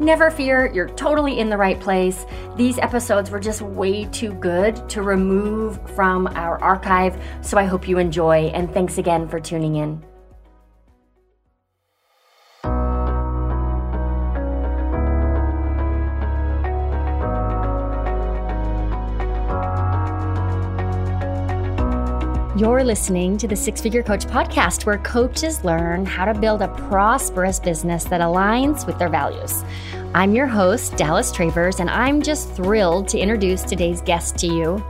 [0.00, 2.24] Never fear, you're totally in the right place.
[2.56, 7.20] These episodes were just way too good to remove from our archive.
[7.42, 10.07] So I hope you enjoy, and thanks again for tuning in.
[22.58, 26.66] You're listening to the Six Figure Coach podcast, where coaches learn how to build a
[26.66, 29.62] prosperous business that aligns with their values.
[30.12, 34.84] I'm your host, Dallas Travers, and I'm just thrilled to introduce today's guest to you.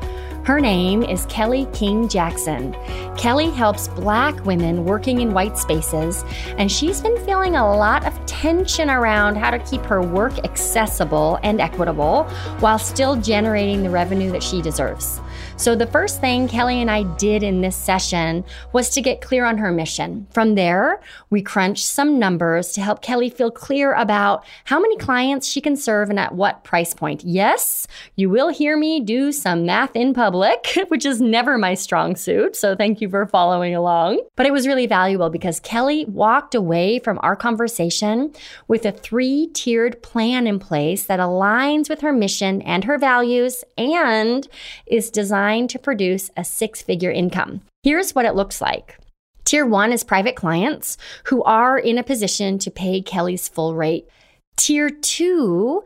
[0.48, 2.72] Her name is Kelly King Jackson.
[3.18, 6.24] Kelli helps Black women working in white spaces,
[6.56, 11.38] and she's been feeling a lot of tension around how to keep her work accessible
[11.42, 12.24] and equitable
[12.60, 15.20] while still generating the revenue that she deserves.
[15.56, 19.44] So, the first thing Kelli and I did in this session was to get clear
[19.44, 20.28] on her mission.
[20.30, 25.48] From there, we crunched some numbers to help Kelli feel clear about how many clients
[25.48, 27.24] she can serve and at what price point.
[27.24, 30.37] Yes, you will hear me do some math in public,
[30.88, 32.56] which is never my strong suit.
[32.56, 34.20] So, thank you for following along.
[34.36, 38.32] But it was really valuable because Kelli walked away from our conversation
[38.66, 43.64] with a three tiered plan in place that aligns with her mission and her values
[43.76, 44.48] and
[44.86, 47.60] is designed designed to produce a six figure income.
[47.82, 48.98] Here's what it looks like.
[49.44, 54.08] Tier one is private clients who are in a position to pay Kelli's full rate.
[54.56, 55.82] Tier two,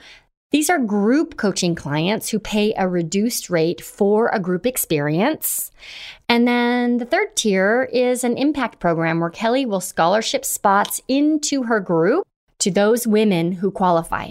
[0.52, 5.70] these are group coaching clients who pay a reduced rate for a group experience.
[6.28, 11.64] And then the third tier is an impact program where Kelli will scholarship spots into
[11.64, 12.26] her group
[12.58, 14.30] to those women who qualify.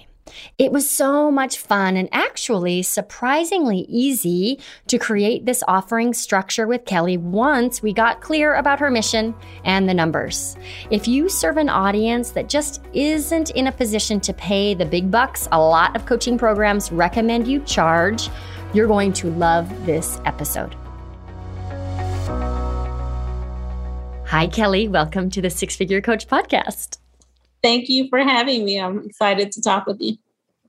[0.57, 6.85] It was so much fun and actually surprisingly easy to create this offering structure with
[6.85, 10.55] Kelli once we got clear about her mission and the numbers.
[10.89, 15.11] If you serve an audience that just isn't in a position to pay the big
[15.11, 18.29] bucks a lot of coaching programs recommend you charge,
[18.73, 20.75] you're going to love this episode.
[24.27, 24.89] Hi, Kelli.
[24.89, 26.99] Welcome to the Six Figure Coach Podcast.
[27.63, 28.79] Thank you for having me.
[28.79, 30.17] I'm excited to talk with you.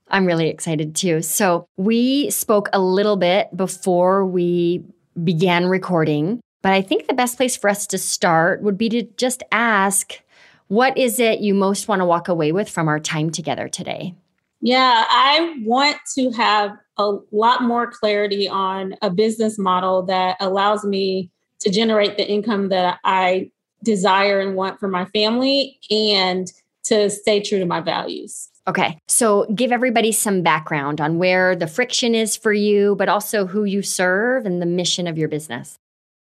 [0.09, 1.21] I'm really excited too.
[1.21, 4.83] So, we spoke a little bit before we
[5.23, 9.03] began recording, but I think the best place for us to start would be to
[9.17, 10.19] just ask
[10.67, 14.15] what is it you most want to walk away with from our time together today?
[14.61, 20.85] Yeah, I want to have a lot more clarity on a business model that allows
[20.85, 21.29] me
[21.59, 23.51] to generate the income that I
[23.83, 26.51] desire and want for my family and
[26.85, 28.49] to stay true to my values.
[28.67, 28.97] Okay.
[29.07, 33.65] So give everybody some background on where the friction is for you, but also who
[33.65, 35.77] you serve and the mission of your business.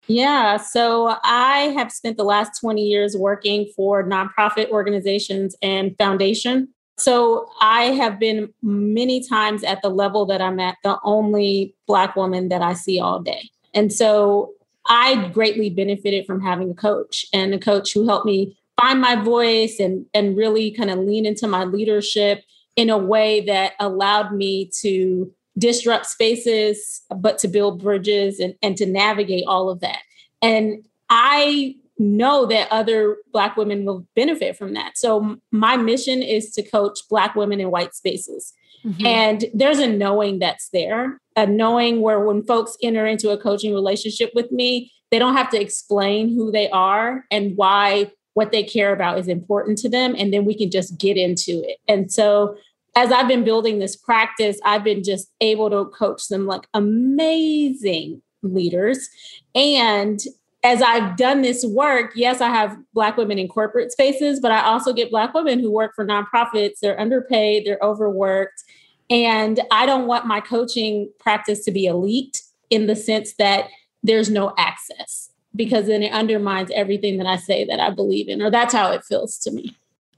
[0.07, 0.57] Yeah.
[0.57, 6.69] So I have spent the last 20 years working for nonprofit organizations and foundation.
[6.97, 12.17] So I have been many times at the level that I'm at, the only Black
[12.17, 13.51] woman that I see all day.
[13.75, 14.55] And so
[14.87, 19.17] I greatly benefited from having a coach and a coach who helped me find my
[19.17, 22.43] voice and and really kind of lean into my leadership
[22.77, 28.77] in a way that allowed me to disrupt spaces but to build bridges and, and
[28.77, 30.01] to navigate all of that.
[30.43, 34.97] And i know that other black women will benefit from that.
[34.97, 38.55] So my mission is to coach black women in white spaces.
[38.87, 39.07] Mm-hmm.
[39.07, 43.75] and there's a knowing that's there a knowing where when folks enter into a coaching
[43.75, 48.63] relationship with me they don't have to explain who they are and why what they
[48.63, 52.13] care about is important to them and then we can just get into it and
[52.13, 52.57] so
[52.95, 58.23] as i've been building this practice i've been just able to coach some like amazing
[58.45, 59.09] leaders
[59.57, 60.21] and
[60.65, 64.63] as I've done this work, yes, I have Black women in corporate spaces, but I
[64.63, 66.81] also get Black women who work for nonprofits.
[66.83, 68.65] They're underpaid, they're overworked.
[69.09, 73.69] And I don't want my coaching practice to be elite in the sense that
[74.03, 75.28] there's no access
[75.59, 78.93] because then it undermines everything that I say that I believe in, or that's how
[78.93, 79.77] it feels to me.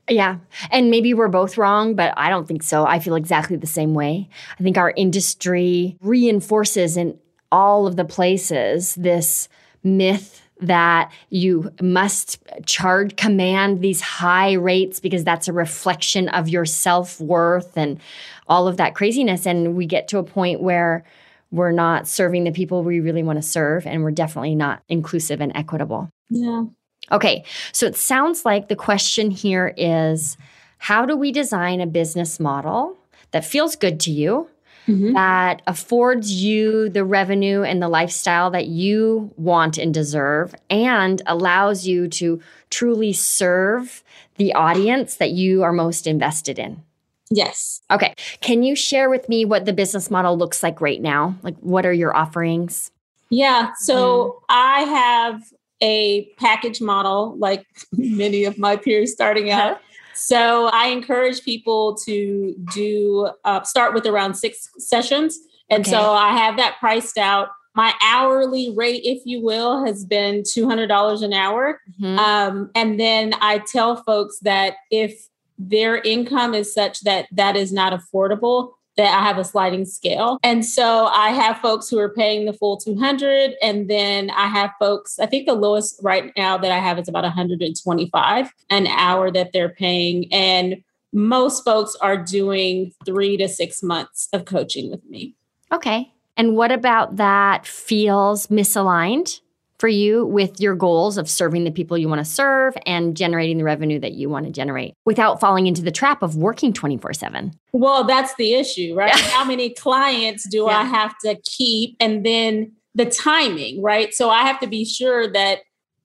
[0.08, 0.38] Yeah.
[0.70, 2.84] And maybe we're both wrong, but I don't think so.
[2.84, 4.28] I feel exactly the same way.
[4.58, 7.18] I think our industry reinforces in
[7.50, 9.48] all of the places this
[9.82, 16.66] myth that you must charge command these high rates because that's a reflection of your
[16.66, 17.98] self-worth and
[18.46, 21.02] all of that craziness and we get to a point where
[21.50, 25.40] we're not serving the people we really want to serve and we're definitely not inclusive
[25.40, 26.64] and equitable yeah
[27.12, 30.36] Okay, so it sounds like the question here is
[30.78, 32.96] how do we design a business model
[33.32, 34.48] that feels good to you,
[34.86, 35.14] mm-hmm.
[35.14, 41.86] that affords you the revenue and the lifestyle that you want and deserve, and allows
[41.86, 44.04] you to truly serve
[44.36, 46.82] the audience that you are most invested in?
[47.30, 47.80] Yes.
[47.90, 48.14] Okay.
[48.40, 51.36] Can you share with me what the business model looks like right now?
[51.42, 52.90] Like, what are your offerings?
[53.30, 53.70] Yeah.
[53.78, 54.44] So mm.
[54.48, 55.42] I have
[55.80, 59.80] a package model, like many of my peers starting out.
[60.14, 65.38] So I encourage people to do uh, start with around six sessions.
[65.70, 65.92] And okay.
[65.92, 67.48] so I have that priced out.
[67.76, 71.80] My hourly rate, if you will, has been $200 an hour.
[71.92, 72.18] Mm-hmm.
[72.18, 75.28] Um, and then I tell folks that if
[75.60, 80.38] their income is such that that is not affordable, that I have a sliding scale.
[80.42, 84.70] And so I have folks who are paying the full 200 and then I have
[84.78, 89.30] folks I think the lowest right now that I have is about 125 an hour
[89.30, 95.04] that they're paying and most folks are doing 3 to 6 months of coaching with
[95.06, 95.34] me.
[95.72, 96.12] Okay.
[96.36, 99.40] And what about that feels misaligned?
[99.80, 103.56] For you with your goals of serving the people you want to serve and generating
[103.56, 107.14] the revenue that you want to generate without falling into the trap of working 24
[107.14, 107.52] 7.
[107.72, 109.16] Well, that's the issue, right?
[109.16, 109.22] Yeah.
[109.30, 110.80] How many clients do yeah.
[110.80, 111.96] I have to keep?
[111.98, 114.12] And then the timing, right?
[114.12, 115.60] So I have to be sure that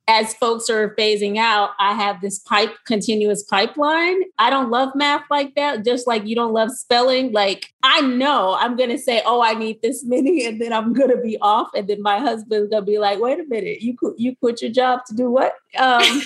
[0.07, 4.21] as folks are phasing out, I have this pipe continuous pipeline.
[4.37, 7.31] I don't love math like that, just like you don't love spelling.
[7.31, 11.19] Like I know I'm gonna say, oh, I need this many, and then I'm gonna
[11.19, 14.61] be off, and then my husband's gonna be like, wait a minute, you you quit
[14.61, 15.53] your job to do what?
[15.77, 16.03] Um,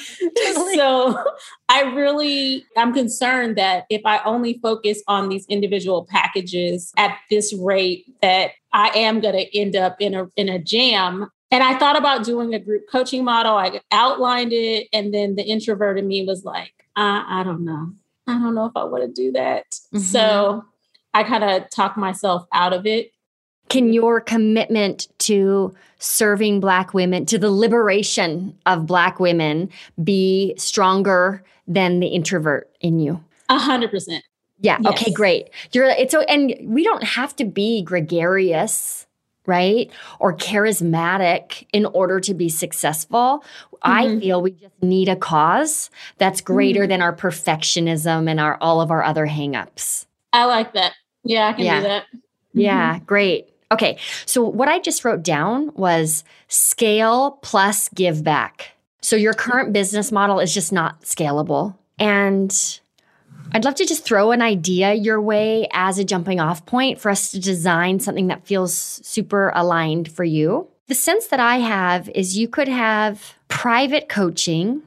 [0.75, 1.23] so
[1.69, 7.53] I really I'm concerned that if I only focus on these individual packages at this
[7.53, 11.77] rate, that I am going to end up in a in a jam and I
[11.77, 13.55] thought about doing a group coaching model.
[13.55, 17.93] I outlined it, and then the introvert in me was like, I, I don't know.
[18.27, 19.69] I don't know if I want to do that.
[19.71, 19.99] Mm-hmm.
[19.99, 20.63] So
[21.13, 23.11] I kind of talked myself out of it.
[23.69, 29.69] Can your commitment to serving Black women, to the liberation of Black women,
[30.03, 33.23] be stronger than the introvert in you?
[33.47, 34.23] A hundred percent.
[34.59, 34.77] Yeah.
[34.81, 34.93] Yes.
[34.93, 35.11] Okay.
[35.11, 35.49] Great.
[35.71, 35.85] You're.
[35.85, 39.07] It's so, and we don't have to be gregarious
[39.49, 39.91] right?
[40.19, 43.43] Or charismatic in order to be successful.
[43.73, 43.77] Mm-hmm.
[43.83, 46.89] I feel we just need a cause that's greater mm-hmm.
[46.89, 50.05] than our perfectionism and our all of our other hangups.
[50.31, 50.93] I like that.
[51.23, 51.77] Yeah, I can yeah.
[51.77, 52.03] do that.
[52.03, 52.59] Mm-hmm.
[52.61, 53.49] Yeah, great.
[53.71, 53.97] Okay.
[54.25, 58.71] So what I just wrote down was scale plus give back.
[59.01, 61.75] So your current business model is just not scalable.
[61.97, 62.51] And
[63.51, 67.09] I'd love to just throw an idea your way as a jumping off point for
[67.09, 70.67] us to design something that feels super aligned for you.
[70.87, 74.83] The sense that I have is you could have private coaching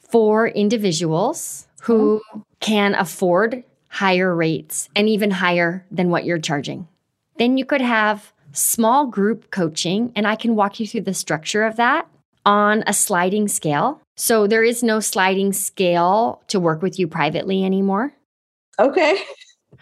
[0.00, 2.42] for individuals who oh.
[2.60, 6.88] can afford higher rates and even higher than what you're charging.
[7.36, 11.64] Then you could have small group coaching, and I can walk you through the structure
[11.64, 12.08] of that
[12.44, 14.00] on a sliding scale.
[14.16, 18.12] So there is no sliding scale to work with you privately anymore.
[18.78, 19.18] Okay.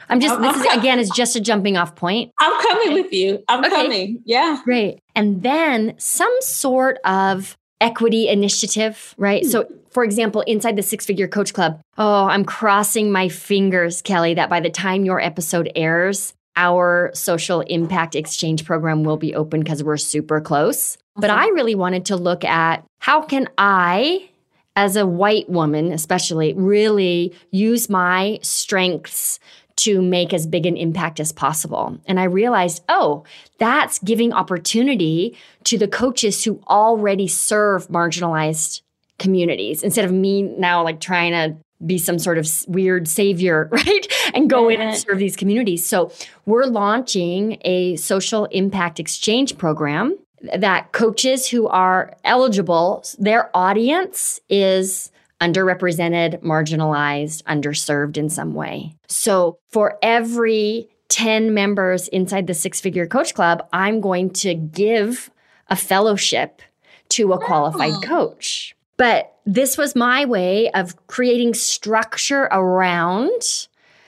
[0.09, 2.33] I'm just this is again is just a jumping off point.
[2.39, 3.43] I'm coming with you.
[3.49, 3.71] I'm okay.
[3.71, 4.23] coming.
[4.25, 4.61] Yeah.
[4.65, 5.01] Great.
[5.15, 9.45] And then some sort of equity initiative, right?
[9.45, 9.75] So hmm.
[9.91, 14.49] for example, inside the Six Figure Coach Club, oh, I'm crossing my fingers, Kelli, that
[14.49, 19.83] by the time your episode airs, our social impact exchange program will be open because
[19.83, 20.99] we're super close.
[21.17, 24.29] But I really wanted to look at how can I
[24.77, 29.39] as a white woman especially really use my strengths
[29.77, 31.99] to make as big an impact as possible.
[32.07, 33.25] And I realized, oh,
[33.59, 38.83] that's giving opportunity to the coaches who already serve marginalized
[39.19, 41.57] communities instead of me now like trying to
[41.87, 44.07] be some sort of weird savior, right?
[44.35, 45.85] And go in and serve these communities.
[45.85, 46.13] So,
[46.47, 50.19] we're launching a social impact exchange program
[50.57, 55.11] that coaches who are eligible, their audience is
[55.41, 58.95] underrepresented, marginalized, underserved in some way.
[59.09, 65.31] So for every 10 members inside the Six Figure Coach Club, I'm going to give
[65.69, 66.63] a fellowship
[67.11, 68.01] to a qualified oh.
[68.01, 68.77] coach.
[69.03, 73.41] But this was my way of creating structure around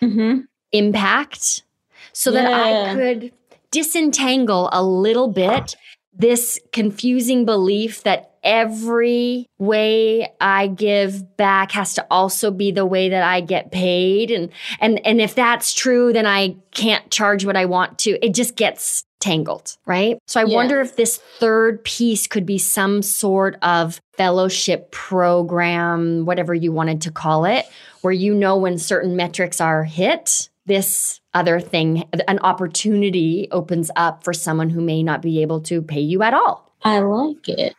[0.00, 0.42] mm-hmm.
[0.70, 1.64] impact
[2.12, 2.42] so yeah.
[2.42, 3.32] that I could
[3.72, 5.74] disentangle a little bit
[6.16, 13.08] this confusing belief that every way I give back has to also be the way
[13.08, 14.30] that I get paid.
[14.30, 18.24] And and and if that's true then I can't charge what I want to.
[18.24, 20.18] It just gets tangled right?
[20.26, 20.54] So I yeah.
[20.54, 27.00] wonder if this third piece could be some sort of fellowship program whatever you wanted
[27.02, 27.64] to call it
[28.02, 34.24] where you know when certain metrics are hit this other thing an opportunity opens up
[34.24, 37.76] for someone who may not be able to pay you at all I like it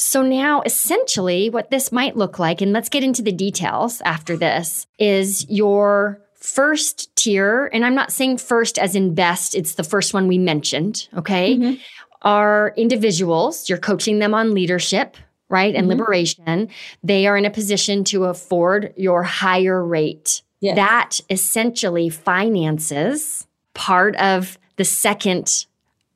[0.00, 4.34] so, now essentially, what this might look like, and let's get into the details after
[4.34, 9.84] this, is your first tier, and I'm not saying first as in best, it's the
[9.84, 11.54] first one we mentioned, okay?
[11.54, 11.74] Mm-hmm.
[12.22, 15.18] Are individuals, you're coaching them on leadership,
[15.50, 15.74] right?
[15.74, 16.00] And mm-hmm.
[16.00, 16.70] liberation.
[17.02, 20.40] They are in a position to afford your higher rate.
[20.60, 20.76] Yes.
[20.76, 25.66] That essentially finances part of the second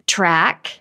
[0.06, 0.80] track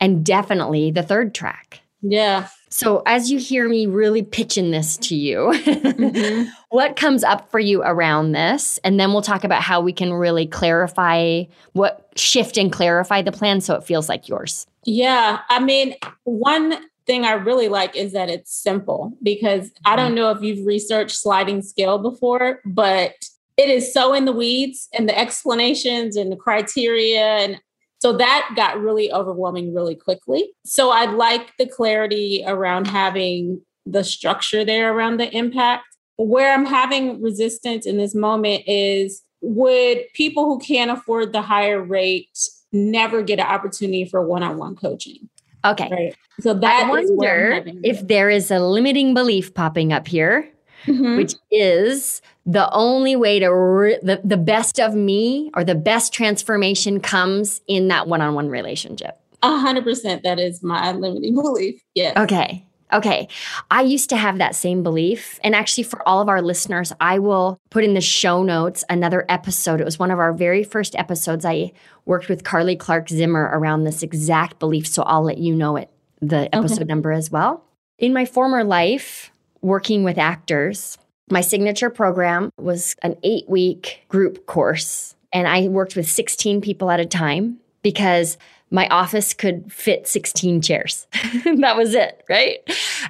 [0.00, 1.80] and definitely the third track.
[2.02, 2.48] Yeah.
[2.70, 6.48] So, as you hear me really pitching this to you, mm-hmm.
[6.68, 8.78] what comes up for you around this?
[8.84, 13.32] And then we'll talk about how we can really clarify what shift and clarify the
[13.32, 14.66] plan so it feels like yours.
[14.84, 15.40] Yeah.
[15.48, 20.14] I mean, one thing I really like is that it's simple because I don't mm-hmm.
[20.14, 23.14] know if you've researched sliding scale before, but
[23.56, 27.60] it is so in the weeds and the explanations and the criteria and
[28.00, 30.52] so that got really overwhelming really quickly.
[30.64, 35.84] So I like the clarity around having the structure there around the impact.
[36.16, 41.82] Where I'm having resistance in this moment is would people who can't afford the higher
[41.82, 42.38] rate
[42.72, 45.28] never get an opportunity for one-on-one coaching?
[45.64, 45.88] Okay.
[45.90, 46.16] Right.
[46.40, 50.48] So that I wonder if there is a limiting belief popping up here,
[50.86, 51.16] mm-hmm.
[51.16, 56.12] which is the only way to re- the, the best of me or the best
[56.12, 62.16] transformation comes in that one-on-one relationship a hundred percent that is my limiting belief yes
[62.16, 63.28] okay okay
[63.70, 67.18] i used to have that same belief and actually for all of our listeners i
[67.18, 69.80] will put in the show notes another episode.
[69.80, 71.44] It was one of our very first episodes.
[71.44, 71.72] I
[72.06, 75.90] worked with carly clark zimmer around this exact belief so i'll let you know it
[76.20, 76.88] the episode okay.
[76.88, 77.64] number as well.
[77.98, 79.30] In my former life
[79.60, 80.98] working with actors
[81.30, 86.90] my signature program was an eight week group course, and I worked with 16 people
[86.90, 88.38] at a time because
[88.70, 91.06] my office could fit 16 chairs.
[91.58, 92.58] that was it, right?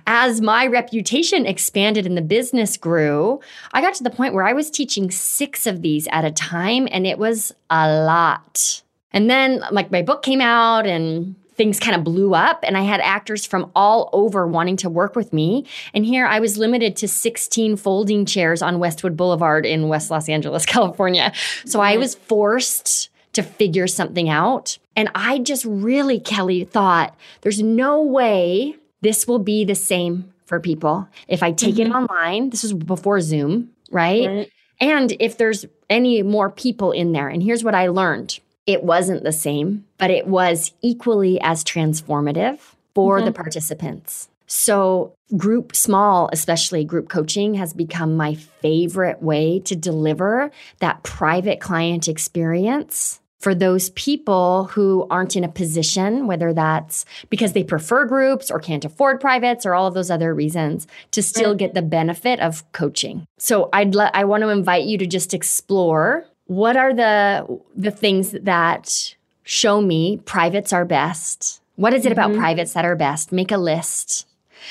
[0.07, 3.41] As my reputation expanded and the business grew,
[3.73, 6.89] I got to the point where I was teaching six of these at a time,
[6.91, 8.83] and it was a lot.
[9.13, 12.83] And then, like, my book came out, and things kind of blew up and I
[12.83, 15.67] had actors from all over wanting to work with me.
[15.93, 20.29] And here I was limited to 16 folding chairs on Westwood Boulevard in West Los
[20.29, 21.33] Angeles, California.
[21.67, 24.79] So I was forced to figure something out.
[24.97, 30.59] And I just really, Kelli, thought there's no way this will be the same for
[30.59, 31.93] people if I take mm-hmm.
[31.93, 32.51] it online.
[32.51, 34.27] This was before Zoom, right?
[34.27, 34.53] right?
[34.81, 37.29] And if there's any more people in there.
[37.29, 42.59] And here's what I learned it wasn't the same, but it was equally as transformative
[42.95, 43.27] for mm-hmm.
[43.27, 44.29] the participants.
[44.47, 51.61] So, group small, especially group coaching, has become my favorite way to deliver that private
[51.61, 58.05] client experience for those people who aren't in a position, whether that's because they prefer
[58.05, 61.83] groups or can't afford privates or all of those other reasons, to still get the
[61.83, 63.27] benefit of coaching.
[63.39, 67.91] So I'd le- I want to invite you to just explore what are the the
[67.91, 69.15] things that
[69.45, 71.63] show me privates are best?
[71.77, 72.19] What is it mm-hmm.
[72.19, 73.33] about privates that are best?
[73.33, 74.27] Make a list.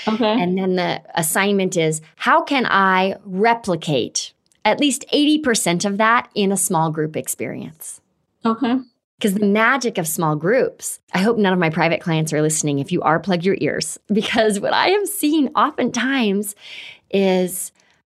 [0.07, 0.41] Okay.
[0.41, 4.33] And then the assignment is how can I replicate
[4.65, 8.01] at least 80% of that in a small group experience?
[8.47, 8.77] Okay.
[9.17, 12.79] Because the magic of small groups, I hope none of my private clients are listening.
[12.79, 13.99] If you are, plug your ears.
[14.07, 16.55] Because what I have seen oftentimes
[17.09, 17.71] is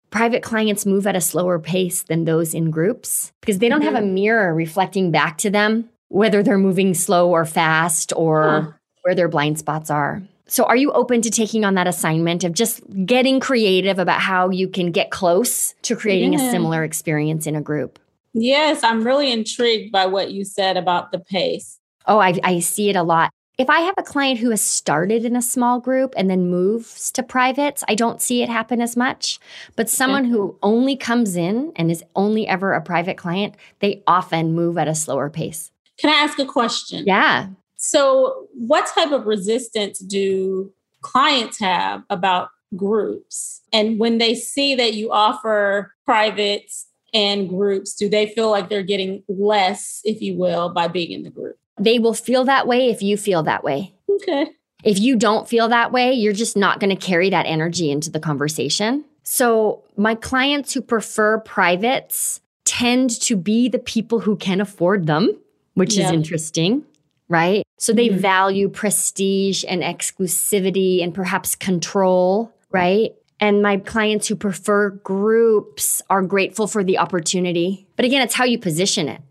[0.09, 3.93] private clients move at a slower pace than those in groups because they don't mm-hmm.
[3.93, 4.15] have a mm-hmm.
[4.15, 8.71] mirror reflecting back to them whether they're moving slow or fast or huh.
[9.03, 10.21] where their blind spots are.
[10.47, 14.49] So, are you open to taking on that assignment of just getting creative about how
[14.49, 16.41] you can get close to creating yeah.
[16.41, 17.99] a similar experience in a group?
[18.33, 21.79] Yes, I'm really intrigued by what you said about the pace.
[22.05, 23.31] Oh, I, I see it a lot.
[23.57, 27.11] If I have a client who has started in a small group and then moves
[27.11, 29.37] to privates, I don't see it happen as much.
[29.75, 34.53] But someone who only comes in and is only ever a private client, they often
[34.53, 35.71] move at a slower pace.
[35.97, 37.03] Can I ask a question?
[37.05, 37.47] Yeah.
[37.75, 40.71] So, what type of resistance do
[41.01, 43.61] clients have about groups?
[43.73, 48.83] And when they see that you offer privates and groups, do they feel like they're
[48.83, 51.57] getting less, if you will, by being in the group?
[51.79, 53.93] They will feel that way if you feel that way.
[54.09, 54.47] Okay.
[54.83, 58.09] If you don't feel that way, you're just not going to carry that energy into
[58.09, 59.05] the conversation.
[59.23, 65.37] So, my clients who prefer privates tend to be the people who can afford them,
[65.73, 66.05] which yeah.
[66.05, 66.85] is interesting,
[67.27, 67.63] right?
[67.77, 68.19] So, they mm-hmm.
[68.19, 73.13] value prestige and exclusivity and perhaps control, right?
[73.39, 77.87] And my clients who prefer groups are grateful for the opportunity.
[77.95, 79.21] But again, it's how you position it.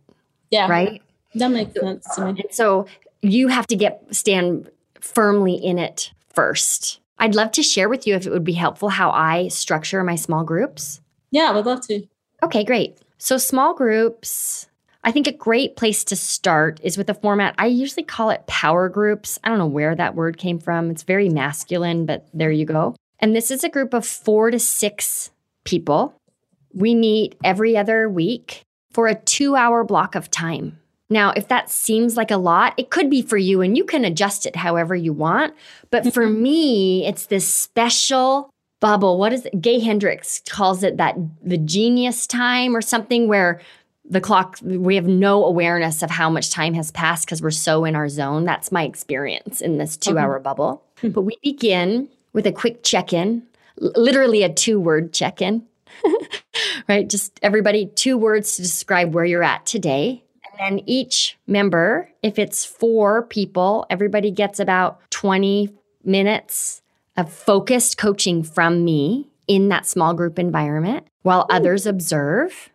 [0.51, 0.69] Yeah.
[0.69, 1.03] Right?
[1.35, 2.45] That makes sense to me.
[2.51, 2.87] So
[3.21, 7.01] you have to get stand firmly in it first.
[7.19, 10.15] I'd love to share with you if it would be helpful how I structure my
[10.15, 11.01] small groups.
[11.31, 12.07] Yeah, I would love to.
[12.43, 12.99] Okay, great.
[13.19, 14.69] So small groups,
[15.03, 17.55] I think a great place to start is with a format.
[17.59, 19.39] I usually call it power groups.
[19.43, 20.91] I don't know where that word came from.
[20.91, 22.95] It's very masculine, but there you go.
[23.21, 25.31] And this is a group of four to six
[25.65, 26.15] people.
[26.73, 30.79] We meet every other week for a two hour block of time.
[31.11, 34.05] Now, if that seems like a lot, it could be for you and you can
[34.05, 35.55] adjust it however you want.
[35.91, 36.43] But for mm-hmm.
[36.43, 39.19] me, it's this special bubble.
[39.19, 39.61] What is it?
[39.61, 43.61] Gay Hendricks calls it that the genius time or something where
[44.11, 47.85] the clock, we have no awareness of how much time has passed because we're so
[47.85, 48.45] in our zone.
[48.45, 50.83] That's my experience in this two hour bubble.
[51.01, 51.11] Hmm.
[51.11, 53.43] But we begin with a quick check in,
[53.77, 55.65] literally a two word check in,
[56.89, 57.09] right?
[57.09, 60.23] Just everybody, two words to describe where you're at today.
[60.51, 65.71] And then each member, if it's four people, everybody gets about 20
[66.05, 66.83] minutes
[67.17, 71.55] of focused coaching from me in that small group environment while Ooh.
[71.55, 72.71] others observe.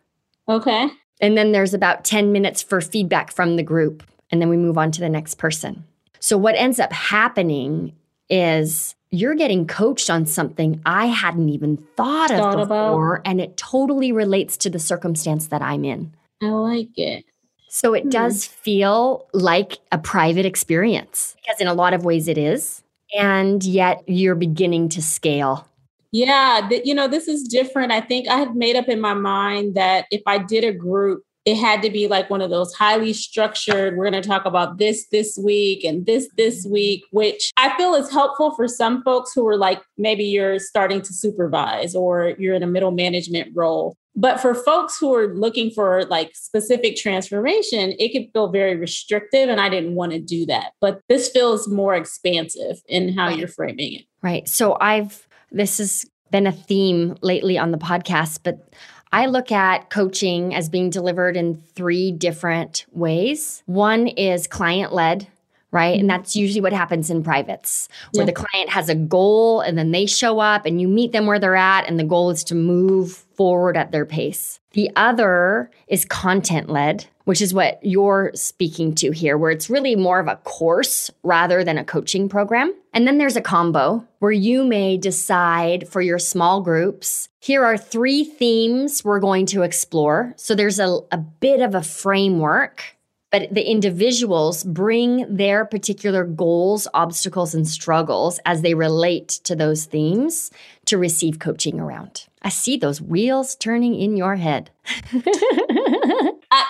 [0.48, 0.90] Okay.
[1.20, 4.02] And then there's about 10 minutes for feedback from the group.
[4.30, 5.84] And then we move on to the next person.
[6.20, 7.92] So, what ends up happening
[8.28, 13.30] is you're getting coached on something I hadn't even thought, thought of before, about.
[13.30, 16.12] and it totally relates to the circumstance that I'm in.
[16.42, 17.24] I like it.
[17.68, 18.10] So it hmm.
[18.10, 22.82] does feel like a private experience because, in a lot of ways, it is.
[23.16, 25.68] And yet you're beginning to scale.
[26.12, 27.90] Yeah, th- you know, this is different.
[27.90, 31.23] I think I had made up in my mind that if I did a group
[31.44, 34.78] it had to be like one of those highly structured we're going to talk about
[34.78, 36.74] this this week and this this mm-hmm.
[36.74, 41.00] week which i feel is helpful for some folks who are like maybe you're starting
[41.02, 43.96] to supervise or you're in a middle management role.
[44.16, 49.48] But for folks who are looking for like specific transformation it could feel very restrictive
[49.48, 50.72] and i didn't want to do that.
[50.80, 53.38] But this feels more expansive in how right.
[53.38, 54.04] you're framing it.
[54.22, 54.48] Right.
[54.48, 58.72] So i've this has been a theme lately on the podcast but
[59.14, 63.62] I look at coaching as being delivered in three different ways.
[63.64, 65.28] One is client led,
[65.74, 65.92] right?
[65.92, 66.08] And mm-hmm.
[66.08, 68.32] that's usually what happens in privates, where yeah.
[68.32, 71.38] the client has a goal and then they show up and you meet them where
[71.38, 74.60] they're at, and the goal is to move forward at their pace.
[74.72, 79.96] The other is content led, which is what you're speaking to here, where it's really
[79.96, 82.74] more of a course rather than a coaching program.
[82.92, 87.76] And then there's a combo where you may decide for your small groups here are
[87.76, 90.32] three themes we're going to explore.
[90.38, 92.93] So there's a, a bit of a framework
[93.34, 99.86] but the individuals bring their particular goals, obstacles, and struggles as they relate to those
[99.86, 100.52] themes
[100.84, 102.28] to receive coaching around.
[102.42, 104.70] I see those wheels turning in your head.
[105.12, 105.18] uh,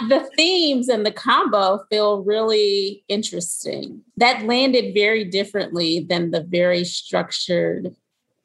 [0.09, 4.01] the themes and the combo feel really interesting.
[4.17, 7.95] That landed very differently than the very structured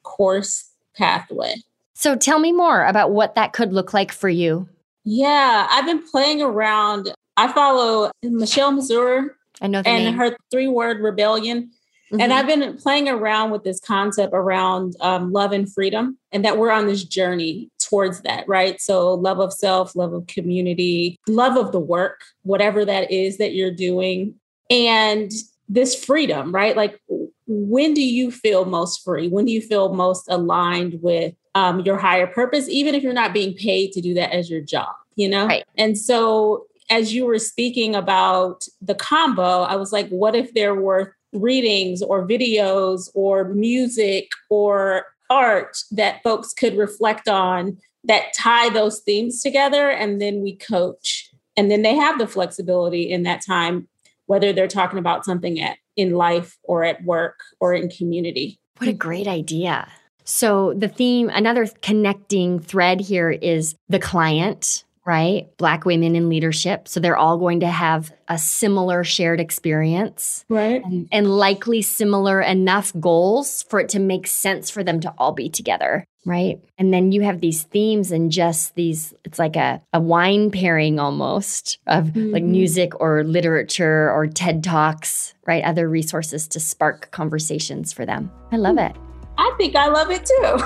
[0.03, 1.55] course pathway.
[1.93, 4.67] So tell me more about what that could look like for you.
[5.05, 7.13] Yeah, I've been playing around.
[7.39, 10.13] I follow Michelle Mazur and name.
[10.15, 11.71] her three word rebellion.
[12.11, 12.21] Mm-hmm.
[12.21, 16.57] And I've been playing around with this concept around um, love and freedom, and that
[16.57, 18.81] we're on this journey towards that, right?
[18.81, 23.53] So, love of self, love of community, love of the work, whatever that is that
[23.53, 24.35] you're doing,
[24.69, 25.31] and
[25.69, 26.75] this freedom, right?
[26.75, 26.99] Like,
[27.47, 29.29] when do you feel most free?
[29.29, 33.33] When do you feel most aligned with um, your higher purpose, even if you're not
[33.33, 35.45] being paid to do that as your job, you know?
[35.45, 35.63] Right.
[35.77, 40.75] And so, as you were speaking about the combo, I was like, what if there
[40.75, 48.69] were readings or videos or music or art that folks could reflect on that tie
[48.69, 53.45] those themes together and then we coach and then they have the flexibility in that
[53.45, 53.87] time
[54.25, 58.59] whether they're talking about something at in life or at work or in community.
[58.77, 59.87] What a great idea.
[60.23, 65.47] So the theme another connecting thread here is the client right?
[65.57, 66.87] Black women in leadership.
[66.87, 70.45] So they're all going to have a similar shared experience.
[70.49, 70.83] Right.
[70.83, 75.31] And, and, likely similar enough goals for it to make sense for them to all
[75.31, 76.05] be together.
[76.25, 76.59] Right.
[76.77, 80.99] And then you have these themes and just these, it's like a, a wine pairing
[80.99, 82.31] almost of mm-hmm.
[82.31, 85.63] like music or literature or TED Talks, right?
[85.63, 88.31] Other resources to spark conversations for them.
[88.51, 88.89] I love mm.
[88.89, 88.95] it.
[89.37, 90.59] I think I love it too.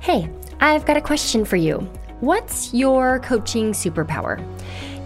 [0.00, 0.28] Hey,
[0.60, 1.88] I've got a question for you.
[2.20, 4.40] What's your coaching superpower?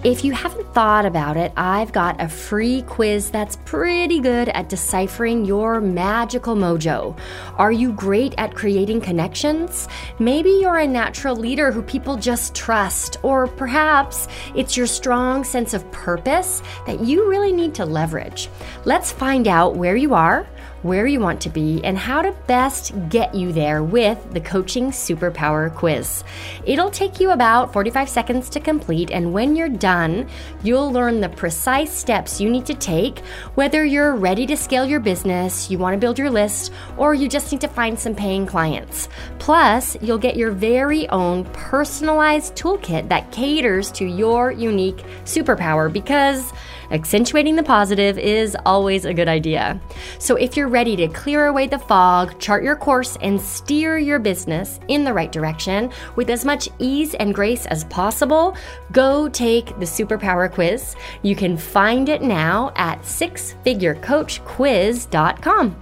[0.04, 4.68] If you haven't thought about it, I've got a free quiz that's pretty good at
[4.68, 7.18] deciphering your magical mojo.
[7.56, 9.88] Are you great at creating connections?
[10.20, 15.74] Maybe you're a natural leader who people just trust, or perhaps it's your strong sense
[15.74, 18.48] of purpose that you really need to leverage.
[18.84, 20.46] Let's find out where you are
[20.82, 24.90] where you want to be, and how to best get you there with the Coaching
[24.90, 26.24] Superpower Quiz.
[26.64, 30.28] It'll take you about 45 seconds to complete, and when you're done,
[30.62, 33.20] you'll learn the precise steps you need to take,
[33.54, 37.28] whether you're ready to scale your business, you want to build your list, or you
[37.28, 39.08] just need to find some paying clients.
[39.38, 46.52] Plus, you'll get your very own personalized toolkit that caters to your unique superpower because
[46.90, 49.80] accentuating the positive is always a good idea.
[50.18, 54.18] So if you're ready to clear away the fog, chart your course, and steer your
[54.18, 58.56] business in the right direction with as much ease and grace as possible,
[58.92, 60.96] go take the Superpower Quiz.
[61.22, 65.76] You can find it now at sixfigurecoachquiz.com.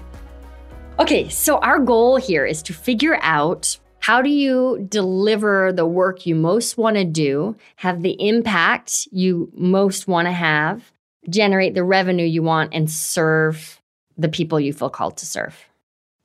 [0.99, 6.25] Okay, so our goal here is to figure out how do you deliver the work
[6.27, 10.93] you most want to do, have the impact you most want to have,
[11.29, 13.81] generate the revenue you want, and serve
[14.17, 15.57] the people you feel called to serve.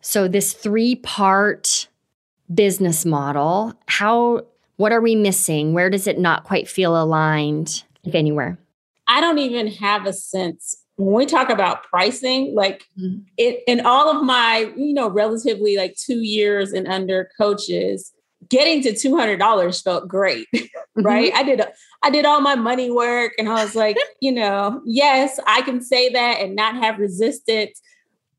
[0.02, 1.88] So, this three part
[2.54, 4.46] business model, how,
[4.78, 5.74] what are we missing?
[5.74, 8.58] Where does it not quite feel aligned, if anywhere?
[9.08, 13.22] I don't even have a sense when we talk about pricing, like mm-hmm.
[13.38, 18.14] it in all of my, you know, relatively like two years and under coaches,
[18.50, 21.02] getting to $200 felt great mm-hmm.
[21.02, 21.32] right?
[21.34, 21.62] I did
[22.04, 25.80] i did all my money work and i was like you know yes i can
[25.82, 27.80] say that and not have resistance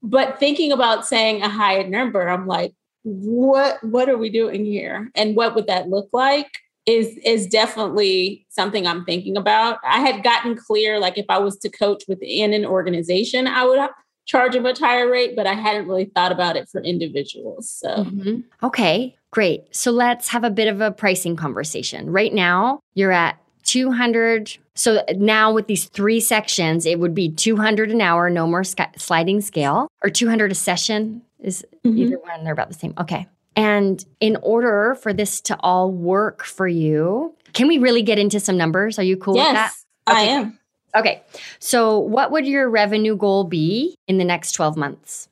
[0.03, 5.11] but thinking about saying a higher number i'm like what what are we doing here?
[5.15, 6.51] And what would that look like
[6.87, 9.79] is is definitely something i'm thinking about.
[9.85, 13.79] I had gotten clear like if i was to coach within an organization i would
[14.25, 17.89] charge a much higher rate but i hadn't really thought about it for individuals so
[17.89, 18.41] mm-hmm.
[18.63, 19.75] okay Great.
[19.75, 22.11] So let's have a bit of a pricing conversation.
[22.11, 24.59] Right now, you're at 200.
[24.75, 28.99] So now with these three sections, it would be 200 an hour, no more sk-
[28.99, 31.23] sliding scale, or 200 a session.
[31.41, 31.97] Is mm-hmm.
[31.97, 32.93] either one, they're about the same.
[33.01, 33.27] Okay.
[33.57, 38.39] And in order for this to all work for you, can we really get into
[38.39, 38.99] some numbers?
[38.99, 40.13] Are you cool yes, with that?
[40.13, 40.21] Okay.
[40.21, 40.59] I am.
[40.95, 41.23] Okay.
[41.59, 45.29] So, what would your revenue goal be in the next 12 months?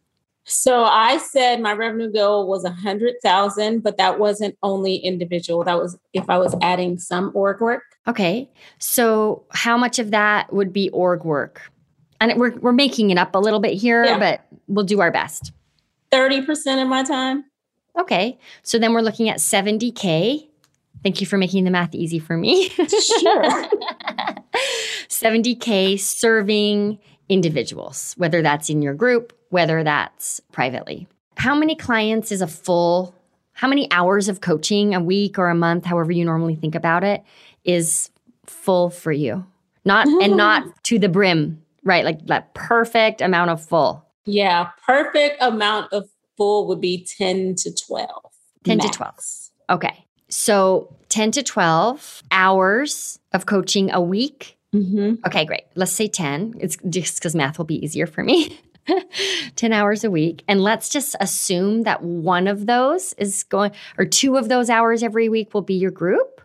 [0.50, 5.62] So I said my revenue goal was a hundred thousand, but that wasn't only individual.
[5.62, 7.84] That was if I was adding some org work.
[8.08, 8.50] Okay.
[8.80, 11.70] So how much of that would be org work?
[12.20, 14.18] And we're we're making it up a little bit here, yeah.
[14.18, 15.52] but we'll do our best.
[16.10, 17.44] 30% of my time.
[17.96, 18.36] Okay.
[18.64, 20.48] So then we're looking at 70K.
[21.02, 22.68] Thank you for making the math easy for me.
[22.68, 23.66] Sure.
[25.08, 31.06] 70K serving individuals, whether that's in your group, whether that's privately.
[31.36, 33.14] How many clients is a full,
[33.52, 37.04] how many hours of coaching a week or a month, however you normally think about
[37.04, 37.22] it,
[37.64, 38.10] is
[38.46, 39.46] full for you?
[39.84, 42.04] Not and not to the brim, right?
[42.04, 44.04] Like that perfect amount of full.
[44.26, 48.10] Yeah, perfect amount of full would be 10 to 12.
[48.64, 48.90] 10 max.
[48.90, 49.14] to 12.
[49.70, 50.04] Okay.
[50.30, 55.26] So 10 to 12 hours of coaching a week Mm-hmm.
[55.26, 55.64] Okay, great.
[55.74, 56.56] Let's say 10.
[56.60, 58.60] It's just because math will be easier for me.
[59.56, 60.44] 10 hours a week.
[60.48, 65.02] And let's just assume that one of those is going, or two of those hours
[65.02, 66.40] every week will be your group.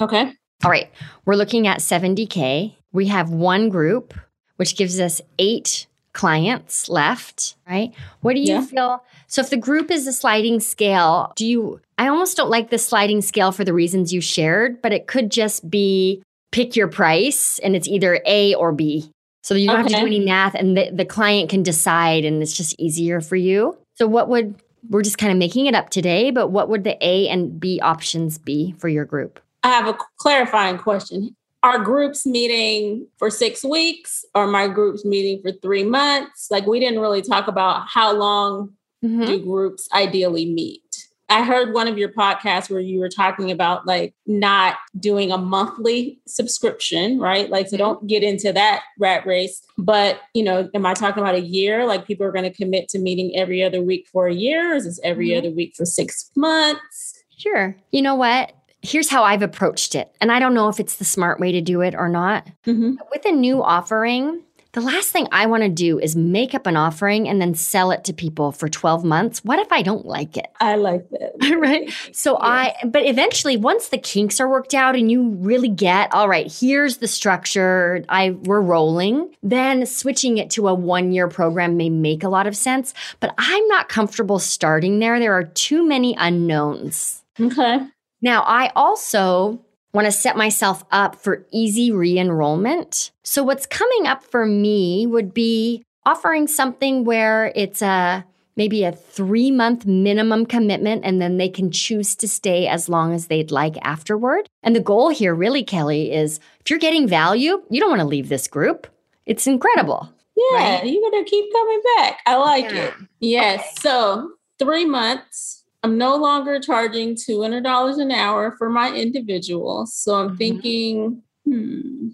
[0.00, 0.32] Okay.
[0.64, 0.90] All right.
[1.24, 2.74] We're looking at 70K.
[2.92, 4.14] We have one group,
[4.56, 7.92] which gives us eight clients left, right?
[8.20, 8.64] What do you yeah.
[8.64, 9.04] feel?
[9.26, 12.78] So, if the group is a sliding scale, do you, I almost don't like the
[12.78, 17.58] sliding scale for the reasons you shared, but it could just be pick your price
[17.60, 19.10] and it's either A or B.
[19.42, 19.94] So you don't okay.
[19.94, 23.20] have to do any math and the, the client can decide and it's just easier
[23.20, 23.78] for you.
[23.94, 24.56] So what would
[24.88, 27.80] we're just kind of making it up today, but what would the A and B
[27.80, 29.40] options be for your group?
[29.62, 31.36] I have a clarifying question.
[31.62, 36.48] Are groups meeting for six weeks or my groups meeting for three months?
[36.50, 38.70] Like we didn't really talk about how long
[39.04, 39.26] mm-hmm.
[39.26, 41.06] do groups ideally meet.
[41.30, 45.38] I heard one of your podcasts where you were talking about like not doing a
[45.38, 47.48] monthly subscription, right?
[47.48, 47.84] Like, so mm-hmm.
[47.84, 49.62] don't get into that rat race.
[49.78, 51.86] But, you know, am I talking about a year?
[51.86, 54.72] Like people are going to commit to meeting every other week for a year?
[54.72, 55.46] Or is this every mm-hmm.
[55.46, 57.22] other week for six months?
[57.36, 57.76] Sure.
[57.92, 58.52] You know what?
[58.82, 60.14] Here's how I've approached it.
[60.20, 62.46] And I don't know if it's the smart way to do it or not.
[62.66, 62.94] Mm-hmm.
[63.10, 66.76] With a new offering, the last thing I want to do is make up an
[66.76, 69.44] offering and then sell it to people for 12 months.
[69.44, 70.46] What if I don't like it?
[70.60, 71.56] I like that.
[71.58, 71.92] right.
[72.12, 76.28] So I, but eventually once the kinks are worked out and you really get, all
[76.28, 81.76] right, here's the structure, I we're rolling, then switching it to a one year program
[81.76, 82.94] may make a lot of sense.
[83.18, 85.18] But I'm not comfortable starting there.
[85.18, 87.24] There are too many unknowns.
[87.40, 87.80] Okay.
[88.22, 89.60] Now I also
[89.92, 93.10] want to set myself up for easy re enrollment.
[93.24, 98.24] So, what's coming up for me would be offering something where it's a
[98.56, 103.14] maybe a three month minimum commitment, and then they can choose to stay as long
[103.14, 104.46] as they'd like afterward.
[104.62, 108.06] And the goal here, really, Kelli, is if you're getting value, you don't want to
[108.06, 108.86] leave this group.
[109.26, 110.12] It's incredible.
[110.36, 110.86] Yeah, right?
[110.86, 112.20] you're going to keep coming back.
[112.26, 112.84] I like yeah.
[112.84, 112.94] it.
[113.20, 113.60] Yes.
[113.60, 113.80] Okay.
[113.80, 119.86] So, three months I'm no longer charging $200 an hour for my individual.
[119.86, 120.36] So I'm mm-hmm.
[120.36, 122.08] thinking, hmm,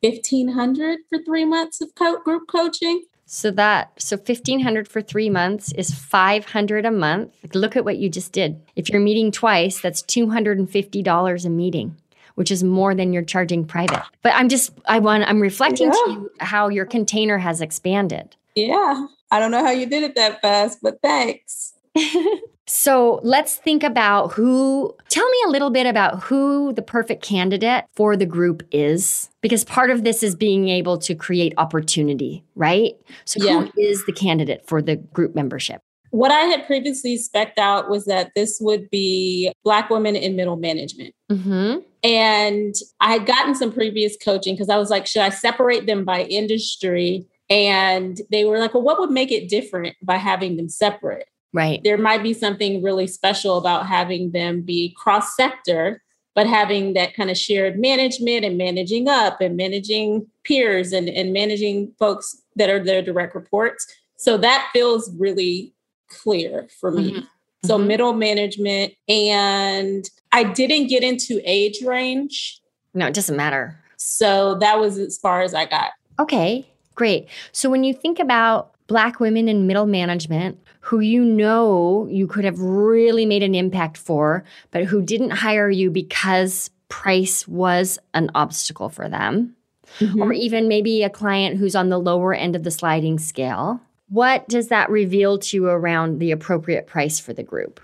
[0.00, 3.04] 1500 for three months of co- group coaching.
[3.26, 7.32] So that so 1500 for 3 months is 500 a month.
[7.54, 8.60] Look at what you just did.
[8.74, 11.96] If you're meeting twice, that's $250 a meeting,
[12.34, 14.02] which is more than you're charging private.
[14.22, 15.92] But I'm just I want I'm reflecting yeah.
[15.92, 18.34] to you how your container has expanded.
[18.56, 19.06] Yeah.
[19.30, 21.74] I don't know how you did it that fast, but thanks.
[22.72, 27.84] So let's think about who, tell me a little bit about who the perfect candidate
[27.96, 32.92] for the group is, because part of this is being able to create opportunity, right?
[33.24, 33.62] So yeah.
[33.62, 35.82] who is the candidate for the group membership?
[36.10, 40.56] What I had previously specked out was that this would be Black women in middle
[40.56, 41.12] management.
[41.28, 41.78] Mm-hmm.
[42.04, 46.04] And I had gotten some previous coaching because I was like, should I separate them
[46.04, 47.26] by industry?
[47.50, 51.26] And they were like, well, what would make it different by having them separate?
[51.52, 51.80] Right.
[51.82, 56.02] There might be something really special about having them be cross sector,
[56.34, 61.32] but having that kind of shared management and managing up and managing peers and, and
[61.32, 63.86] managing folks that are their direct reports.
[64.16, 65.74] So that feels really
[66.08, 67.12] clear for me.
[67.12, 67.24] Mm-hmm.
[67.64, 67.88] So mm-hmm.
[67.88, 68.94] middle management.
[69.08, 72.60] And I didn't get into age range.
[72.94, 73.78] No, it doesn't matter.
[73.96, 75.90] So that was as far as I got.
[76.18, 77.28] Okay, great.
[77.52, 82.44] So when you think about Black women in middle management, who you know you could
[82.44, 88.30] have really made an impact for, but who didn't hire you because price was an
[88.34, 89.54] obstacle for them,
[89.98, 90.20] mm-hmm.
[90.20, 93.80] or even maybe a client who's on the lower end of the sliding scale.
[94.08, 97.80] What does that reveal to you around the appropriate price for the group?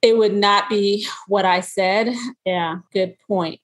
[0.00, 2.14] It would not be what I said.
[2.46, 3.60] Yeah, good point.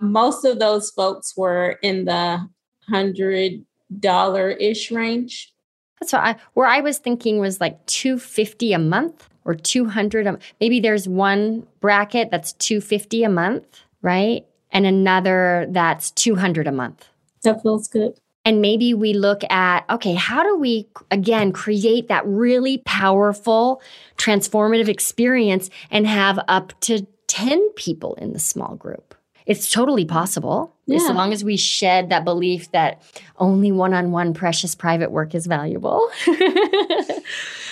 [0.00, 2.48] Most of those folks were in the
[2.88, 3.64] hundred
[4.00, 5.52] dollar ish range.
[6.00, 10.38] That's what I, where I was thinking was like 250 a month or 200 a,
[10.60, 14.46] maybe there's one bracket that's 250 a month, right?
[14.70, 17.06] And another that's 200 a month.
[17.42, 18.18] That feels good.
[18.44, 23.82] And maybe we look at, okay, how do we again create that really powerful
[24.16, 29.14] transformative experience and have up to 10 people in the small group?
[29.44, 31.08] It's totally possible yeah.
[31.08, 33.02] as long as we shed that belief that
[33.38, 36.08] only one-on-one precious private work is valuable.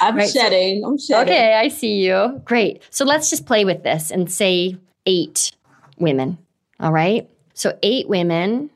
[0.01, 0.29] I'm right?
[0.29, 0.85] shedding.
[0.85, 1.33] I'm shedding.
[1.33, 2.41] Okay, I see you.
[2.45, 2.83] Great.
[2.91, 4.77] So let's just play with this and say
[5.07, 5.53] eight
[5.99, 6.39] women.
[6.79, 7.29] All right.
[7.55, 8.71] So eight women,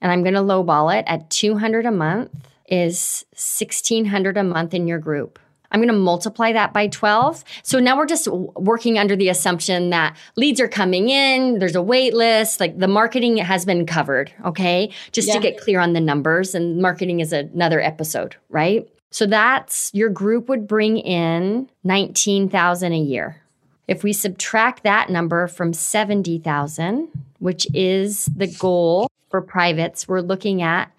[0.00, 2.30] and I'm going to lowball it at 200 a month
[2.68, 5.38] is 1600 a month in your group.
[5.70, 7.44] I'm going to multiply that by 12.
[7.62, 11.82] So now we're just working under the assumption that leads are coming in, there's a
[11.82, 14.90] wait list, like the marketing has been covered, okay?
[15.12, 15.34] Just yeah.
[15.34, 18.88] to get clear on the numbers and marketing is another episode, right?
[19.10, 23.42] So that's your group would bring in 19,000 a year.
[23.86, 30.60] If we subtract that number from 70,000, which is the goal for privates, we're looking
[30.60, 30.92] at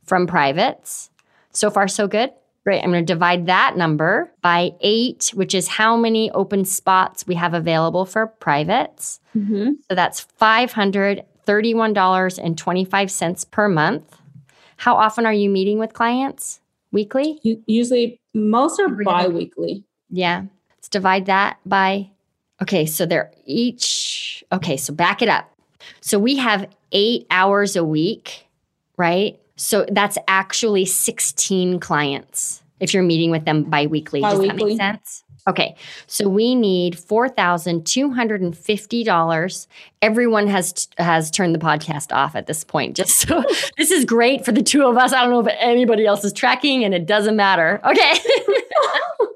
[0.04, 1.10] from privates.
[1.52, 2.32] So far, so good.
[2.66, 2.84] Great.
[2.84, 7.36] I'm going to divide that number by eight, which is how many open spots we
[7.36, 9.22] have available for privates.
[9.38, 9.76] Mm-hmm.
[9.88, 10.20] So that's
[11.46, 14.18] $531.25 per month.
[14.78, 16.60] How often are you meeting with clients?
[16.92, 17.40] Weekly?
[17.66, 19.84] Usually, most are bi weekly.
[20.10, 20.44] Yeah.
[20.78, 22.10] Let's divide that by,
[22.62, 25.52] okay, so they're each, okay, so back it up.
[26.02, 28.48] So we have eight hours a week,
[28.98, 29.40] right?
[29.56, 34.22] So that's actually 16 clients if you're meeting with them biweekly.
[34.22, 34.50] Bi-weekly.
[34.50, 35.24] Does that make sense?
[35.48, 35.76] Okay,
[36.08, 39.68] so we need four thousand two hundred and fifty dollars.
[40.02, 42.96] Everyone has has turned the podcast off at this point.
[42.96, 43.44] Just so
[43.78, 45.14] this is great for the two of us.
[45.14, 47.80] I don't know if anybody else is tracking, and it doesn't matter.
[47.86, 48.14] Okay.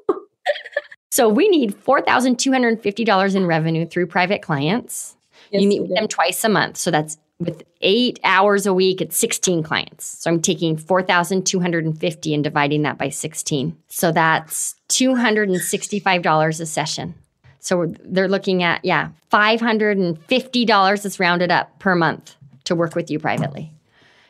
[1.11, 5.15] so we need four thousand two hundred and fifty dollars in revenue through private clients.
[5.51, 9.02] Yes, you meet with them twice a month, so that's with eight hours a week,
[9.02, 10.06] it's 16 clients.
[10.19, 13.78] So I'm taking 4,250 and dividing that by 16.
[13.88, 17.15] So that's $265 a session.
[17.60, 23.19] So they're looking at, yeah, $550 is rounded up per month to work with you
[23.19, 23.71] privately.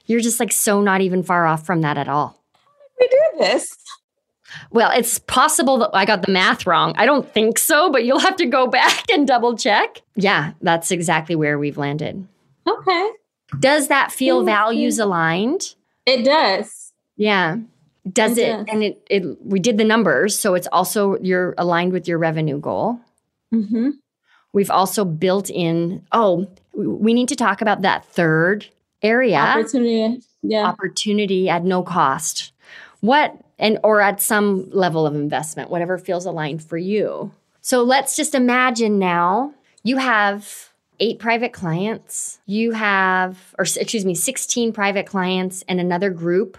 [0.06, 2.42] You're just like so not even far off from that at all.
[3.00, 3.76] We do this.
[4.72, 6.94] Well, it's possible that I got the math wrong.
[6.98, 10.02] I don't think so, but you'll have to go back and double check.
[10.16, 12.28] Yeah, that's exactly where we've landed.
[12.70, 13.10] Okay.
[13.60, 15.76] Does that feel values aligned?
[16.06, 16.94] It does.
[17.18, 17.58] Yeah.
[18.12, 21.92] Does it, it and it, it we did the numbers, so it's also you're aligned
[21.92, 23.00] with your revenue goal.
[23.54, 23.90] Mm-hmm.
[24.54, 28.68] We've also built in, oh, we need to talk about that third
[29.04, 29.38] area.
[29.38, 30.22] Opportunity.
[30.42, 30.66] Yeah.
[30.66, 32.52] Opportunity at no cost.
[33.02, 37.32] What and or at some level of investment, whatever feels aligned for you.
[37.62, 39.54] So let's just imagine now
[39.84, 40.69] you have
[41.00, 42.40] eight private clients.
[42.46, 46.58] You have, or excuse me, 16 private clients and another group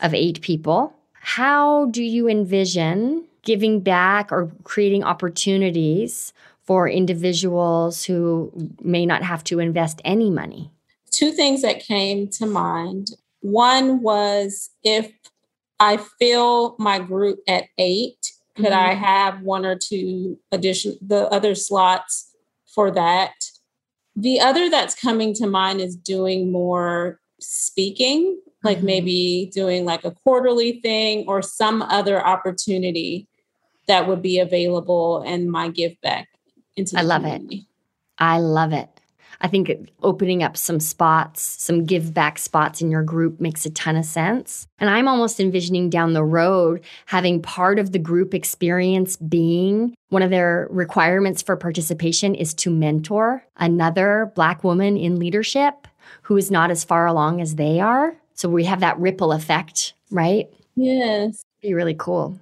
[0.00, 0.94] of eight people.
[1.12, 9.42] How do you envision giving back or creating opportunities for individuals who may not have
[9.44, 10.70] to invest any money?
[11.10, 13.10] Two things that came to mind.
[13.40, 15.12] One was if
[15.80, 18.90] I fill my group at eight, could mm-hmm.
[18.90, 22.30] I have one or two addition the other slots
[22.74, 23.32] for that?
[24.20, 28.86] The other that's coming to mind is doing more speaking, like mm-hmm.
[28.86, 33.28] maybe doing like a quarterly thing or some other opportunity
[33.88, 36.28] that would be available and my give back
[36.76, 37.56] into I love community.
[37.56, 37.66] it.
[38.18, 38.99] I love it.
[39.40, 43.70] I think opening up some spots, some give back spots in your group makes a
[43.70, 44.66] ton of sense.
[44.78, 50.22] And I'm almost envisioning down the road having part of the group experience being one
[50.22, 55.88] of their requirements for participation is to mentor another Black woman in leadership
[56.22, 58.14] who is not as far along as they are.
[58.34, 60.48] So we have that ripple effect, right?
[60.76, 61.44] Yes.
[61.62, 62.38] Be really cool.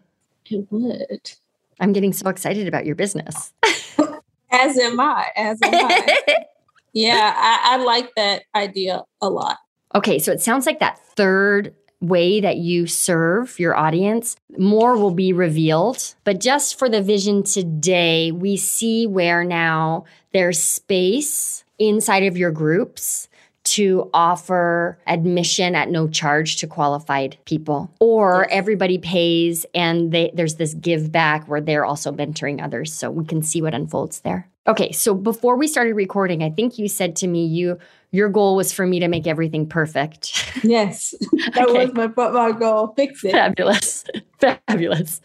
[0.47, 1.33] It would.
[1.81, 3.53] I'm getting so excited about your business.
[4.51, 5.29] as am I.
[5.37, 6.45] As am I.
[6.93, 9.59] Yeah, I, I like that idea a lot.
[9.95, 15.11] Okay, so it sounds like that third way that you serve your audience, more will
[15.11, 16.15] be revealed.
[16.25, 22.51] But just for the vision today, we see where now there's space inside of your
[22.51, 23.29] groups
[23.73, 28.59] to offer admission at no charge to qualified people or yes.
[28.59, 33.25] everybody pays and they, there's this give back where they're also mentoring others so we
[33.25, 37.17] can see what unfolds there Okay, so before we started recording, I think you said
[37.17, 37.79] to me you
[38.11, 40.45] your goal was for me to make everything perfect.
[40.65, 41.15] Yes,
[41.55, 41.87] that okay.
[41.87, 42.93] was my my goal.
[42.97, 43.31] Fix it.
[43.31, 44.05] Fabulous,
[44.41, 45.21] fabulous.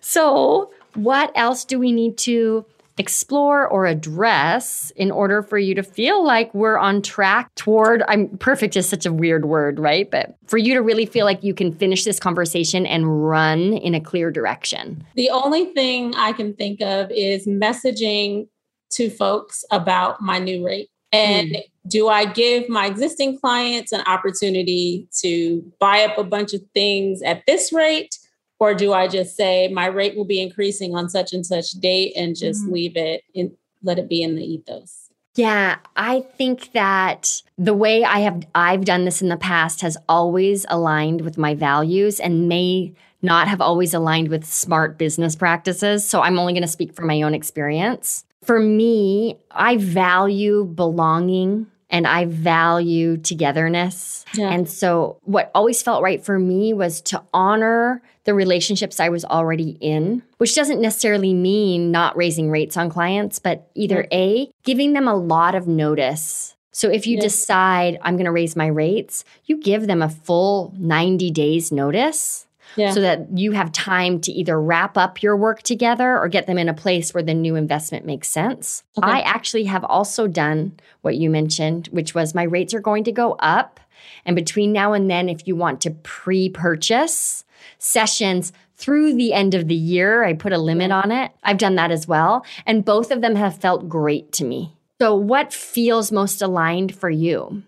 [0.00, 2.64] so, what else do we need to
[2.98, 8.28] explore or address in order for you to feel like we're on track toward I'm
[8.38, 10.10] perfect is such a weird word, right?
[10.10, 13.94] But for you to really feel like you can finish this conversation and run in
[13.94, 15.04] a clear direction.
[15.14, 18.48] The only thing I can think of is messaging
[18.90, 20.90] to folks about my new rate.
[21.12, 21.62] And mm.
[21.86, 27.22] do I give my existing clients an opportunity to buy up a bunch of things
[27.22, 28.18] at this rate?
[28.60, 32.12] Or do I just say my rate will be increasing on such and such date
[32.16, 32.72] and just mm.
[32.72, 33.52] leave it and
[33.82, 35.08] let it be in the ethos?
[35.36, 39.96] Yeah, I think that the way I have I've done this in the past has
[40.08, 42.92] always aligned with my values and may
[43.22, 46.08] not have always aligned with smart business practices.
[46.08, 48.24] So I'm only going to speak from my own experience.
[48.44, 54.24] For me, I value belonging and I value togetherness.
[54.34, 54.50] Yeah.
[54.50, 59.24] And so, what always felt right for me was to honor the relationships I was
[59.24, 64.18] already in, which doesn't necessarily mean not raising rates on clients, but either yeah.
[64.18, 66.56] A, giving them a lot of notice.
[66.72, 67.22] So, if you yeah.
[67.22, 72.46] decide I'm going to raise my rates, you give them a full 90 days notice
[72.78, 72.92] yeah.
[72.92, 76.58] so that you have time to either wrap up your work together or get them
[76.58, 78.82] in a place where the new investment makes sense.
[78.98, 79.08] Okay.
[79.08, 83.12] I actually have also done what you mentioned, which was my rates are going to
[83.12, 83.80] go up.
[84.24, 87.44] And between now and then, if you want to pre purchase
[87.78, 91.32] sessions through the end of the year, I put a limit on it.
[91.42, 92.44] I've done that as well.
[92.64, 94.74] And both of them have felt great to me.
[95.00, 97.62] So, what feels most aligned for you?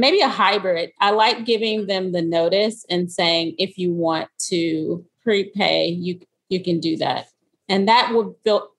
[0.00, 0.92] Maybe a hybrid.
[1.00, 6.62] I like giving them the notice and saying if you want to prepay, you you
[6.62, 7.26] can do that.
[7.68, 8.34] And that would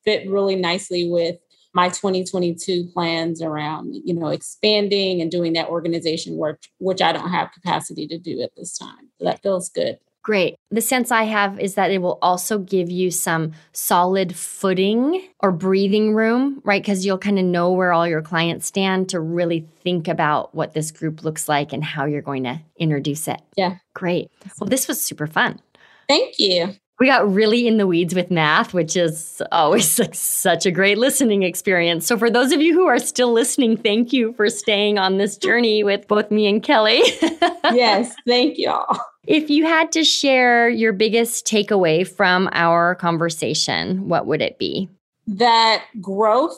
[0.05, 1.37] fit really nicely with
[1.73, 7.29] my 2022 plans around, you know, expanding and doing that organization work, which I don't
[7.29, 9.09] have capacity to do at this time.
[9.19, 9.99] So that feels good.
[10.27, 10.57] Great.
[10.71, 15.53] The sense I have is that it will also give you some solid footing or
[15.53, 16.83] breathing room, right?
[16.83, 20.73] Because you'll kind of know where all your clients stand to really think about what
[20.73, 23.39] this group looks like and how you're going to introduce it.
[23.55, 23.77] Yeah.
[23.93, 24.29] Great.
[24.59, 25.61] Well, this was super fun.
[26.09, 26.75] Thank you.
[26.99, 30.97] We got really in the weeds with math, which is always like such a great
[30.97, 32.05] listening experience.
[32.05, 35.37] So, for those of you who are still listening, thank you for staying on this
[35.37, 37.01] journey with both me and Kelli.
[37.73, 38.99] yes, thank you all.
[39.27, 44.89] If you had to share your biggest takeaway from our conversation, what would it be?
[45.27, 46.57] That growth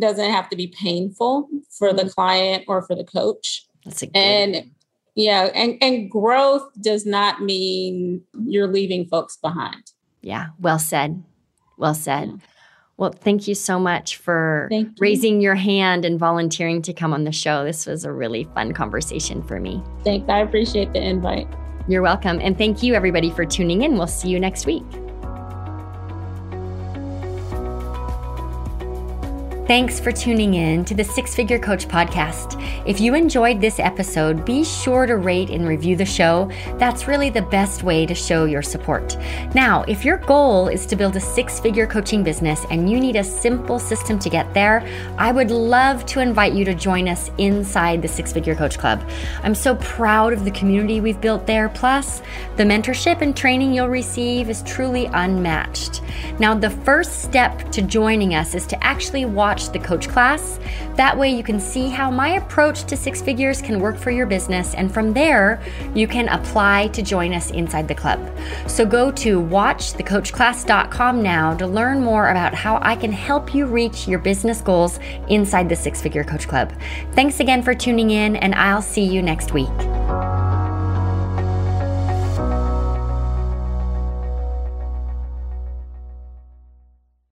[0.00, 3.66] doesn't have to be painful for the client or for the coach.
[3.84, 4.70] That's a good and
[5.14, 9.92] yeah, and, and growth does not mean you're leaving folks behind.
[10.20, 11.22] Yeah, well said.
[11.78, 12.28] Well said.
[12.28, 12.36] Yeah.
[12.98, 14.90] Well, thank you so much for you.
[14.98, 17.62] raising your hand and volunteering to come on the show.
[17.64, 19.82] This was a really fun conversation for me.
[20.02, 20.28] Thanks.
[20.30, 21.48] I appreciate the invite.
[21.88, 22.40] You're welcome.
[22.40, 23.96] And thank you, everybody, for tuning in.
[23.96, 24.84] We'll see you next week.
[29.66, 32.54] Thanks for tuning in to the Six Figure Coach podcast.
[32.86, 36.48] If you enjoyed this episode, be sure to rate and review the show.
[36.78, 39.16] That's really the best way to show your support.
[39.56, 43.16] Now, if your goal is to build a six figure coaching business and you need
[43.16, 44.86] a simple system to get there,
[45.18, 49.02] I would love to invite you to join us inside the Six Figure Coach Club.
[49.42, 51.70] I'm so proud of the community we've built there.
[51.70, 52.22] Plus,
[52.54, 56.02] the mentorship and training you'll receive is truly unmatched.
[56.38, 60.60] Now, the first step to joining us is to actually watch watch the coach class.
[60.96, 64.26] That way, you can see how my approach to six figures can work for your
[64.26, 64.74] business.
[64.74, 65.62] And from there,
[65.94, 68.20] you can apply to join us inside the club.
[68.66, 74.06] So go to watchthecoachclass.com now to learn more about how I can help you reach
[74.06, 74.98] your business goals
[75.28, 76.70] inside the Six Figure Coach Club.
[77.12, 80.45] Thanks again for tuning in, and I'll see you next week.